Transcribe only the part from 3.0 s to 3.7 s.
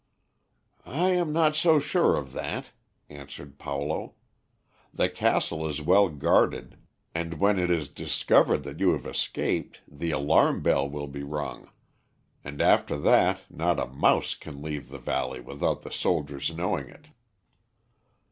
answered